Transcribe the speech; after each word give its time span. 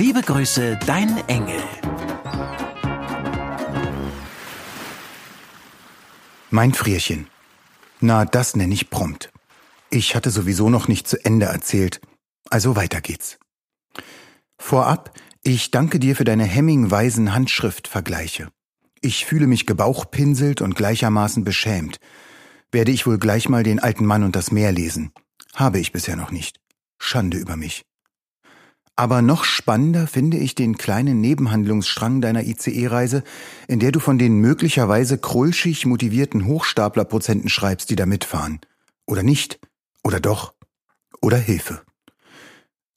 Liebe 0.00 0.22
Grüße, 0.22 0.78
dein 0.86 1.14
Engel. 1.28 1.62
Mein 6.48 6.72
Frierchen. 6.72 7.26
Na, 8.00 8.24
das 8.24 8.56
nenne 8.56 8.72
ich 8.72 8.88
prompt. 8.88 9.30
Ich 9.90 10.16
hatte 10.16 10.30
sowieso 10.30 10.70
noch 10.70 10.88
nicht 10.88 11.06
zu 11.06 11.22
Ende 11.22 11.44
erzählt, 11.44 12.00
also 12.48 12.76
weiter 12.76 13.02
geht's. 13.02 13.38
Vorab, 14.56 15.12
ich 15.42 15.70
danke 15.70 15.98
dir 15.98 16.16
für 16.16 16.24
deine 16.24 16.44
Hemming-weisen 16.44 17.34
Handschriftvergleiche. 17.34 18.48
Ich 19.02 19.26
fühle 19.26 19.46
mich 19.46 19.66
gebauchpinselt 19.66 20.62
und 20.62 20.76
gleichermaßen 20.76 21.44
beschämt. 21.44 22.00
Werde 22.72 22.90
ich 22.90 23.06
wohl 23.06 23.18
gleich 23.18 23.50
mal 23.50 23.64
den 23.64 23.80
alten 23.80 24.06
Mann 24.06 24.24
und 24.24 24.34
das 24.34 24.50
Meer 24.50 24.72
lesen. 24.72 25.12
Habe 25.54 25.78
ich 25.78 25.92
bisher 25.92 26.16
noch 26.16 26.30
nicht. 26.30 26.58
Schande 26.98 27.36
über 27.36 27.58
mich. 27.58 27.84
Aber 29.00 29.22
noch 29.22 29.44
spannender 29.44 30.06
finde 30.06 30.36
ich 30.36 30.54
den 30.54 30.76
kleinen 30.76 31.22
Nebenhandlungsstrang 31.22 32.20
deiner 32.20 32.42
ICE-Reise, 32.42 33.22
in 33.66 33.80
der 33.80 33.92
du 33.92 33.98
von 33.98 34.18
den 34.18 34.40
möglicherweise 34.40 35.16
krulschig 35.16 35.86
motivierten 35.86 36.44
Hochstaplerprozenten 36.44 37.48
schreibst, 37.48 37.88
die 37.88 37.96
da 37.96 38.04
mitfahren. 38.04 38.60
Oder 39.06 39.22
nicht. 39.22 39.58
Oder 40.04 40.20
doch. 40.20 40.52
Oder 41.22 41.38
Hilfe. 41.38 41.80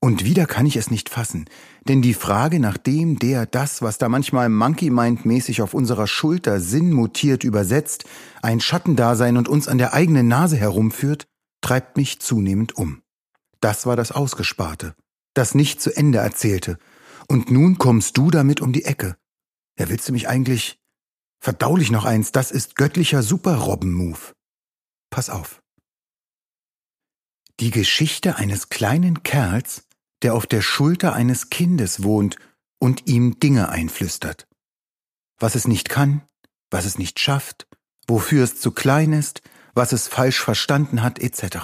Und 0.00 0.24
wieder 0.24 0.46
kann 0.46 0.64
ich 0.64 0.76
es 0.76 0.90
nicht 0.90 1.10
fassen, 1.10 1.44
denn 1.86 2.00
die 2.00 2.14
Frage 2.14 2.60
nach 2.60 2.78
dem, 2.78 3.18
der 3.18 3.44
das, 3.44 3.82
was 3.82 3.98
da 3.98 4.08
manchmal 4.08 4.48
Monkey 4.48 4.88
Mind 4.88 5.26
mäßig 5.26 5.60
auf 5.60 5.74
unserer 5.74 6.06
Schulter 6.06 6.60
sinnmutiert 6.60 7.44
übersetzt, 7.44 8.06
ein 8.40 8.60
Schattendasein 8.60 9.36
und 9.36 9.50
uns 9.50 9.68
an 9.68 9.76
der 9.76 9.92
eigenen 9.92 10.28
Nase 10.28 10.56
herumführt, 10.56 11.26
treibt 11.60 11.98
mich 11.98 12.20
zunehmend 12.20 12.74
um. 12.74 13.02
Das 13.60 13.84
war 13.84 13.96
das 13.96 14.12
Ausgesparte, 14.12 14.94
das 15.34 15.54
nicht 15.54 15.80
zu 15.80 15.94
Ende 15.94 16.18
erzählte. 16.18 16.78
Und 17.28 17.50
nun 17.50 17.78
kommst 17.78 18.16
du 18.16 18.30
damit 18.30 18.60
um 18.60 18.72
die 18.72 18.84
Ecke. 18.84 19.16
Ja, 19.78 19.88
willst 19.88 20.08
du 20.08 20.12
mich 20.12 20.28
eigentlich? 20.28 20.78
Verdaulich 21.42 21.90
noch 21.90 22.04
eins, 22.04 22.32
das 22.32 22.50
ist 22.50 22.76
göttlicher 22.76 23.22
Super-Robben-Move. 23.22 24.18
Pass 25.10 25.30
auf. 25.30 25.62
Die 27.60 27.70
Geschichte 27.70 28.36
eines 28.36 28.68
kleinen 28.68 29.22
Kerls, 29.22 29.86
der 30.22 30.34
auf 30.34 30.46
der 30.46 30.62
Schulter 30.62 31.14
eines 31.14 31.50
Kindes 31.50 32.02
wohnt 32.02 32.36
und 32.78 33.06
ihm 33.06 33.38
Dinge 33.38 33.68
einflüstert. 33.68 34.46
Was 35.38 35.54
es 35.54 35.66
nicht 35.66 35.88
kann, 35.88 36.22
was 36.70 36.84
es 36.84 36.98
nicht 36.98 37.18
schafft, 37.18 37.66
wofür 38.06 38.44
es 38.44 38.60
zu 38.60 38.70
klein 38.70 39.12
ist, 39.12 39.42
was 39.80 39.92
es 39.92 40.08
falsch 40.08 40.38
verstanden 40.38 41.02
hat, 41.02 41.18
etc. 41.18 41.56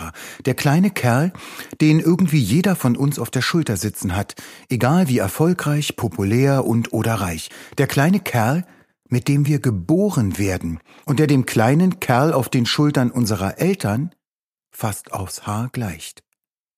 Der 0.47 0.55
kleine 0.55 0.91
Kerl, 0.91 1.35
den 1.83 2.01
irgendwie 2.01 2.39
jeder 2.39 2.75
von 2.75 2.97
uns 2.97 3.19
auf 3.19 3.31
der 3.31 3.43
Schulter 3.43 3.77
sitzen 3.77 4.17
hat, 4.17 4.35
egal 4.71 5.09
wie 5.09 5.19
erfolgreich, 5.19 5.97
populär 5.97 6.65
und 6.65 6.95
oder 6.95 7.17
reich. 7.17 7.51
Der 7.77 7.87
kleine 7.87 8.21
Kerl, 8.21 8.65
mit 9.11 9.29
dem 9.29 9.47
wir 9.47 9.61
geboren 9.61 10.39
werden 10.39 10.81
und 11.05 11.19
der 11.19 11.27
dem 11.27 11.45
kleinen 11.45 12.01
Kerl 12.01 12.33
auf 12.33 12.49
den 12.49 12.65
Schultern 12.65 13.11
unserer 13.11 13.59
Eltern 13.59 14.15
fast 14.71 15.13
aufs 15.13 15.47
Haar 15.47 15.69
gleicht. 15.71 16.23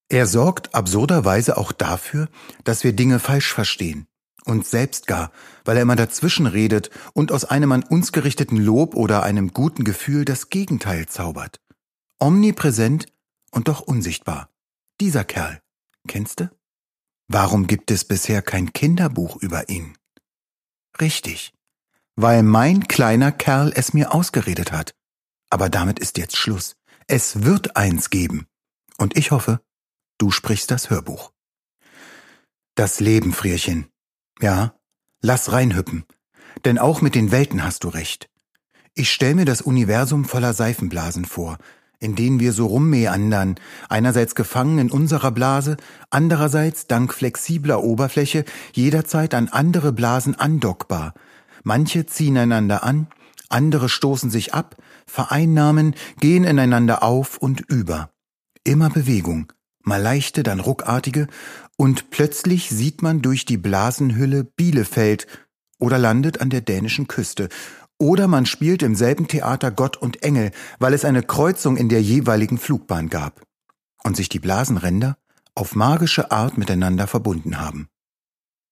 Er 0.09 0.26
sorgt 0.26 0.75
absurderweise 0.75 1.56
auch 1.56 1.70
dafür, 1.70 2.28
dass 2.65 2.82
wir 2.82 2.94
Dinge 2.94 3.20
falsch 3.20 3.55
verstehen. 3.55 4.09
Und 4.48 4.66
selbst 4.66 5.06
gar, 5.06 5.31
weil 5.64 5.76
er 5.76 5.82
immer 5.82 5.94
dazwischen 5.94 6.47
redet 6.47 6.91
und 7.12 7.32
aus 7.32 7.44
einem 7.44 7.70
an 7.72 7.82
uns 7.82 8.12
gerichteten 8.12 8.56
Lob 8.56 8.94
oder 8.94 9.22
einem 9.22 9.53
guten 9.53 9.84
Gefühl 9.84 10.25
das 10.25 10.48
Gegenteil 10.48 11.06
zaubert. 11.06 11.60
Omnipräsent 12.19 13.06
und 13.50 13.69
doch 13.69 13.81
unsichtbar. 13.81 14.48
Dieser 15.03 15.25
Kerl. 15.25 15.60
Kennst 16.06 16.41
du? 16.41 16.50
Warum 17.28 17.66
gibt 17.66 17.91
es 17.91 18.04
bisher 18.04 18.41
kein 18.41 18.72
Kinderbuch 18.72 19.37
über 19.37 19.69
ihn? 19.69 19.98
Richtig. 20.98 21.53
Weil 22.16 22.42
mein 22.42 22.88
kleiner 22.88 23.32
Kerl 23.32 23.70
es 23.75 23.92
mir 23.92 24.14
ausgeredet 24.14 24.72
hat. 24.72 24.94
Aber 25.50 25.69
damit 25.69 25.98
ist 25.98 26.16
jetzt 26.16 26.37
Schluss. 26.37 26.75
Es 27.06 27.44
wird 27.44 27.76
eins 27.76 28.08
geben. 28.08 28.47
Und 28.97 29.16
ich 29.16 29.31
hoffe, 29.31 29.60
Du 30.20 30.32
sprichst 30.32 30.72
das 30.72 30.91
Hörbuch. 30.91 31.31
Das 32.75 32.98
Leben, 32.98 33.32
Frierchen. 33.32 33.87
Ja, 34.41 34.75
lass 35.21 35.53
reinhüppen. 35.53 36.04
Denn 36.65 36.78
auch 36.78 37.00
mit 37.00 37.15
den 37.15 37.31
Welten 37.31 37.65
hast 37.65 37.84
du 37.84 37.88
recht. 37.88 38.28
Ich 38.94 39.12
stell 39.12 39.34
mir 39.34 39.44
das 39.44 39.60
Universum 39.62 40.25
voller 40.25 40.54
Seifenblasen 40.54 41.25
vor, 41.25 41.59
in 42.00 42.15
denen 42.15 42.41
wir 42.41 42.53
so 42.53 42.66
rummeandern, 42.66 43.56
einerseits 43.88 44.34
gefangen 44.34 44.78
in 44.78 44.91
unserer 44.91 45.31
Blase, 45.31 45.76
andererseits 46.10 46.87
dank 46.87 47.12
flexibler 47.12 47.82
Oberfläche 47.82 48.44
jederzeit 48.72 49.34
an 49.34 49.49
andere 49.49 49.93
Blasen 49.93 50.34
andockbar. 50.34 51.15
Manche 51.65 52.06
ziehen 52.06 52.38
einander 52.38 52.84
an, 52.84 53.09
andere 53.49 53.88
stoßen 53.88 54.31
sich 54.31 54.55
ab, 54.55 54.76
vereinnahmen, 55.06 55.94
gehen 56.20 56.44
ineinander 56.44 57.03
auf 57.03 57.38
und 57.38 57.60
über. 57.60 58.10
Immer 58.65 58.91
Bewegung, 58.91 59.53
mal 59.82 60.00
leichte, 60.00 60.43
dann 60.43 60.60
ruckartige, 60.60 61.26
und 61.81 62.11
plötzlich 62.11 62.69
sieht 62.69 63.03
man 63.03 63.22
durch 63.22 63.44
die 63.44 63.56
Blasenhülle 63.56 64.44
Bielefeld 64.44 65.27
oder 65.78 65.97
landet 65.97 66.41
an 66.41 66.50
der 66.50 66.61
dänischen 66.61 67.06
Küste. 67.06 67.49
Oder 67.99 68.28
man 68.28 68.47
spielt 68.47 68.83
im 68.83 68.94
selben 68.94 69.28
Theater 69.28 69.71
Gott 69.71 69.97
und 69.97 70.22
Engel, 70.22 70.50
weil 70.78 70.93
es 70.93 71.05
eine 71.05 71.22
Kreuzung 71.22 71.77
in 71.77 71.88
der 71.88 72.03
jeweiligen 72.03 72.59
Flugbahn 72.59 73.09
gab 73.09 73.43
und 74.05 74.17
sich 74.17 74.28
die 74.28 74.38
Blasenränder 74.38 75.19
auf 75.55 75.75
magische 75.75 76.31
Art 76.31 76.59
miteinander 76.59 77.06
verbunden 77.06 77.61
haben. 77.61 77.88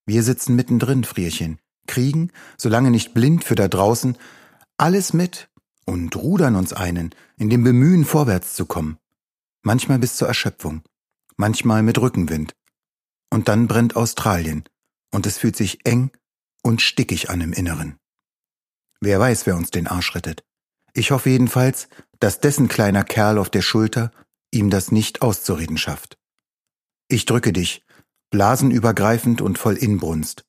Wir 0.05 0.23
sitzen 0.23 0.55
mittendrin, 0.55 1.03
Frierchen, 1.03 1.59
kriegen, 1.87 2.31
solange 2.57 2.91
nicht 2.91 3.13
blind 3.13 3.43
für 3.43 3.55
da 3.55 3.67
draußen, 3.67 4.17
alles 4.77 5.13
mit 5.13 5.49
und 5.85 6.15
rudern 6.15 6.55
uns 6.55 6.73
einen, 6.73 7.15
in 7.37 7.49
dem 7.49 7.63
Bemühen 7.63 8.05
vorwärts 8.05 8.53
zu 8.53 8.65
kommen. 8.65 8.97
Manchmal 9.63 9.99
bis 9.99 10.15
zur 10.15 10.27
Erschöpfung 10.27 10.83
manchmal 11.37 11.83
mit 11.83 11.99
Rückenwind. 11.99 12.55
Und 13.37 13.49
dann 13.49 13.67
brennt 13.67 13.95
Australien, 13.95 14.63
und 15.11 15.27
es 15.27 15.37
fühlt 15.37 15.55
sich 15.55 15.85
eng 15.85 16.09
und 16.63 16.81
stickig 16.81 17.29
an 17.29 17.39
im 17.39 17.53
Inneren. 17.53 17.99
Wer 18.99 19.19
weiß, 19.19 19.45
wer 19.45 19.55
uns 19.55 19.69
den 19.69 19.85
Arsch 19.85 20.15
rettet. 20.15 20.43
Ich 20.93 21.11
hoffe 21.11 21.29
jedenfalls, 21.29 21.87
dass 22.19 22.39
dessen 22.39 22.67
kleiner 22.67 23.03
Kerl 23.03 23.37
auf 23.37 23.51
der 23.51 23.61
Schulter 23.61 24.11
ihm 24.49 24.71
das 24.71 24.91
nicht 24.91 25.21
auszureden 25.21 25.77
schafft. 25.77 26.17
Ich 27.09 27.25
drücke 27.25 27.53
dich, 27.53 27.85
blasenübergreifend 28.31 29.39
und 29.41 29.59
voll 29.59 29.75
Inbrunst, 29.75 30.43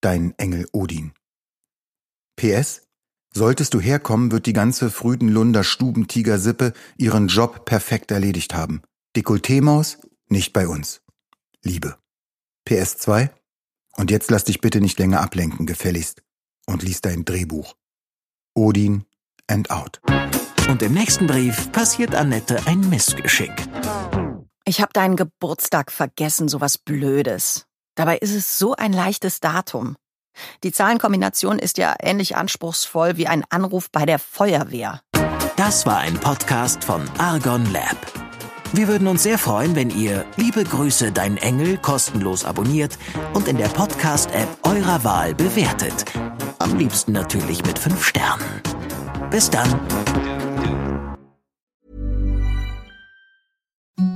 dein 0.00 0.32
Engel 0.38 0.68
Odin. 0.70 1.14
PS, 2.36 2.82
solltest 3.34 3.74
du 3.74 3.80
herkommen, 3.80 4.30
wird 4.30 4.46
die 4.46 4.52
ganze 4.52 4.92
Früdenlunder 4.92 5.64
Stubentiger-Sippe 5.64 6.72
ihren 6.98 7.26
Job 7.26 7.64
perfekt 7.64 8.12
erledigt 8.12 8.54
haben. 8.54 8.82
Dekolleté-Maus, 9.16 9.98
nicht 10.28 10.52
bei 10.52 10.68
uns. 10.68 11.02
Liebe. 11.64 11.98
PS2. 12.68 13.30
Und 13.96 14.10
jetzt 14.10 14.30
lass 14.30 14.44
dich 14.44 14.60
bitte 14.60 14.80
nicht 14.80 14.98
länger 14.98 15.20
ablenken, 15.20 15.66
gefälligst. 15.66 16.22
Und 16.66 16.82
lies 16.82 17.00
dein 17.00 17.24
Drehbuch. 17.24 17.74
Odin 18.54 19.04
and 19.46 19.70
out. 19.70 20.00
Und 20.68 20.82
im 20.82 20.92
nächsten 20.92 21.26
Brief 21.26 21.72
passiert 21.72 22.14
Annette 22.14 22.60
ein 22.66 22.88
Missgeschick. 22.90 23.52
Ich 24.64 24.82
habe 24.82 24.92
deinen 24.92 25.16
Geburtstag 25.16 25.90
vergessen, 25.90 26.48
sowas 26.48 26.76
Blödes. 26.76 27.66
Dabei 27.94 28.18
ist 28.18 28.34
es 28.34 28.58
so 28.58 28.74
ein 28.74 28.92
leichtes 28.92 29.40
Datum. 29.40 29.96
Die 30.62 30.72
Zahlenkombination 30.72 31.58
ist 31.58 31.78
ja 31.78 31.96
ähnlich 31.98 32.36
anspruchsvoll 32.36 33.16
wie 33.16 33.26
ein 33.26 33.44
Anruf 33.48 33.90
bei 33.90 34.04
der 34.04 34.18
Feuerwehr. 34.18 35.00
Das 35.56 35.86
war 35.86 35.98
ein 35.98 36.20
Podcast 36.20 36.84
von 36.84 37.02
Argon 37.18 37.72
Lab. 37.72 37.96
Wir 38.72 38.86
würden 38.86 39.08
uns 39.08 39.22
sehr 39.22 39.38
freuen, 39.38 39.74
wenn 39.74 39.90
ihr 39.90 40.26
Liebe 40.36 40.62
Grüße, 40.62 41.10
dein 41.10 41.38
Engel 41.38 41.78
kostenlos 41.78 42.44
abonniert 42.44 42.98
und 43.32 43.48
in 43.48 43.56
der 43.56 43.68
Podcast-App 43.68 44.48
eurer 44.62 45.02
Wahl 45.04 45.34
bewertet. 45.34 46.04
Am 46.58 46.76
liebsten 46.76 47.12
natürlich 47.12 47.64
mit 47.64 47.78
5 47.78 48.04
Sternen. 48.04 48.44
Bis 49.30 49.48
dann. 49.48 49.68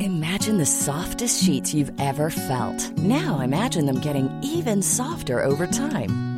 Imagine 0.01 0.59
the 0.59 0.67
softest 0.67 1.43
sheets 1.43 1.73
you've 1.73 1.93
ever 1.99 2.31
felt. 2.31 2.93
Now 2.99 3.41
imagine 3.41 3.87
them 3.87 4.01
getting 4.01 4.29
even 4.43 4.83
softer 4.83 5.45
over 5.45 5.67
time. 5.67 6.32